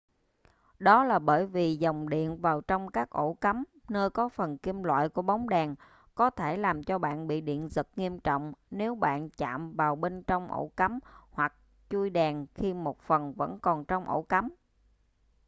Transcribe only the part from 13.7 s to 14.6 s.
trong ổ cắm